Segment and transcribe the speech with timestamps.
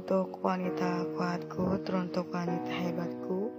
[0.00, 3.52] Untuk wanita kuatku, teruntuk wanita hebatku.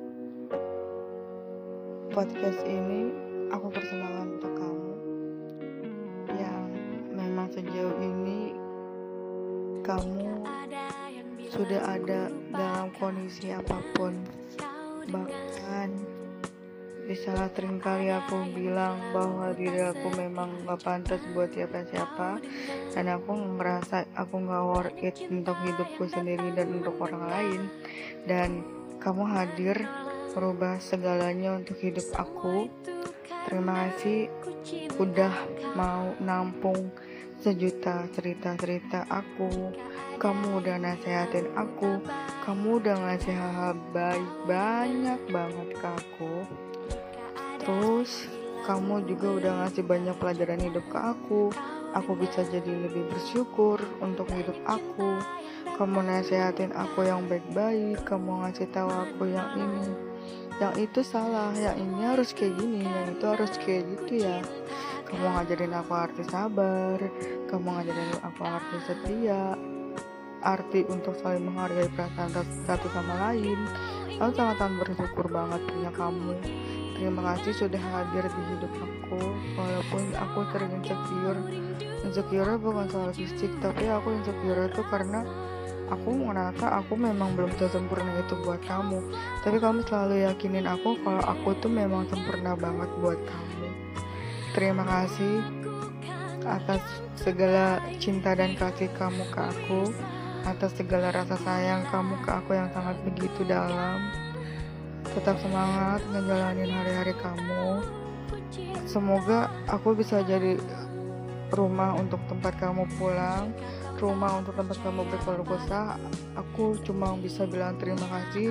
[2.09, 3.13] Podcast ini
[3.53, 4.93] aku persembahkan untuk kamu
[6.33, 6.65] yang
[7.13, 8.57] memang sejauh ini
[9.85, 10.41] kamu
[11.45, 14.17] sudah ada dalam kondisi apa pun
[15.13, 15.93] bahkan
[17.11, 22.39] di saat kali aku bilang bahwa diri aku memang gak pantas buat siapa-siapa.
[22.95, 27.61] Dan aku ngerasa aku gak worth it untuk hidupku sendiri dan untuk orang lain.
[28.23, 28.63] Dan
[29.03, 29.75] kamu hadir
[30.31, 32.71] merubah segalanya untuk hidup aku.
[33.43, 34.31] Terima kasih
[34.95, 35.35] udah
[35.75, 36.95] mau nampung
[37.43, 39.75] sejuta cerita-cerita aku.
[40.15, 41.99] Kamu udah nasehatin aku.
[42.47, 46.70] Kamu udah ngasih hal-hal baik banyak banget ke aku
[47.61, 48.25] Terus
[48.65, 51.53] kamu juga udah ngasih banyak pelajaran hidup ke aku.
[51.91, 55.21] Aku bisa jadi lebih bersyukur untuk hidup aku.
[55.77, 58.01] Kamu nasehatin aku yang baik-baik.
[58.01, 59.91] Kamu ngasih tahu aku yang ini,
[60.61, 64.39] yang itu salah, yang ini harus kayak gini, yang itu harus kayak gitu ya.
[65.09, 66.97] Kamu ngajarin aku arti sabar.
[67.51, 69.57] Kamu ngajarin aku arti setia.
[70.41, 72.31] Arti untuk saling menghargai perasaan
[72.65, 73.59] satu sama lain.
[74.21, 76.33] Aku sangat-sangat bersyukur banget punya kamu.
[77.01, 79.33] Terima kasih sudah hadir di hidup aku.
[79.57, 81.41] Walaupun aku sering insecure.
[82.05, 85.25] Insecure bukan soal fisik Tapi aku insecure itu karena
[85.89, 89.01] Aku merasa aku memang belum sempurna itu buat kamu.
[89.41, 93.67] Tapi kamu selalu yakinin aku Kalau aku tuh memang sempurna banget buat kamu.
[94.53, 95.41] Terima kasih
[96.45, 96.85] Atas
[97.17, 99.89] segala cinta dan kasih kamu ke aku
[100.45, 104.30] Atas segala rasa sayang kamu ke aku yang sangat begitu dalam
[105.15, 107.83] tetap semangat ngejalanin hari-hari kamu.
[108.87, 110.59] Semoga aku bisa jadi
[111.51, 113.51] rumah untuk tempat kamu pulang
[114.01, 115.99] rumah untuk tempat kamu berkeluar kesah
[116.33, 118.49] aku cuma bisa bilang terima kasih.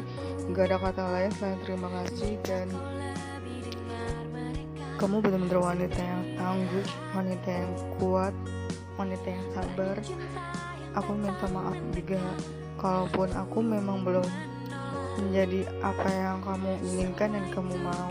[0.55, 2.71] Gak ada kata lain selain terima kasih dan
[5.03, 8.35] kamu benar-benar wanita yang tangguh wanita yang kuat
[8.95, 9.97] wanita yang sabar.
[11.03, 12.23] Aku minta maaf juga
[12.79, 14.27] kalaupun aku memang belum
[15.19, 18.11] menjadi apa yang kamu inginkan dan kamu mau.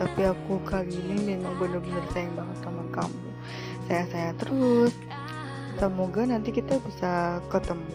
[0.00, 3.28] Tapi aku kali ini memang benar-benar sayang banget sama kamu.
[3.86, 4.94] Saya saya terus.
[5.78, 7.94] Semoga nanti kita bisa ketemu.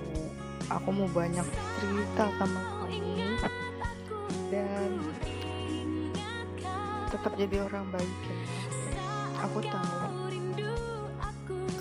[0.72, 1.46] Aku mau banyak
[1.82, 3.02] cerita sama kamu.
[4.54, 4.90] Dan
[7.10, 8.38] tetap jadi orang baik ya.
[9.50, 9.98] Aku tahu.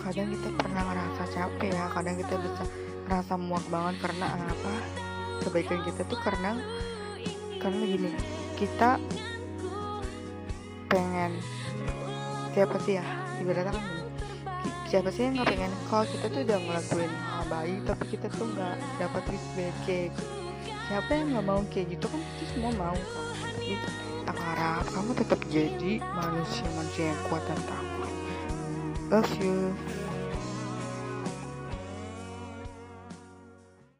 [0.04, 1.84] Kadang kita pernah ngerasa capek ya.
[1.92, 2.62] Kadang kita bisa
[3.04, 5.03] ngerasa muak banget karena apa
[5.44, 6.56] kebaikan kita tuh karena
[7.60, 8.10] karena gini
[8.56, 9.00] kita
[10.88, 11.32] pengen
[12.54, 13.06] siapa sih ya
[13.42, 13.84] ibaratnya kan
[14.86, 18.46] siapa sih yang nggak pengen kalau kita tuh udah ngelakuin hal baik tapi kita tuh
[18.46, 20.12] nggak dapat feedback kayak
[20.86, 23.68] siapa yang nggak mau kayak gitu kan pasti semua mau kan tapi
[24.24, 28.12] aku harap kamu tetap jadi manusia manusia yang kuat dan takut
[29.10, 29.74] love you